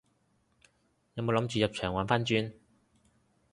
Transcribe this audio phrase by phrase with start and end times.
[1.13, 2.53] 有冇諗住入場玩番轉？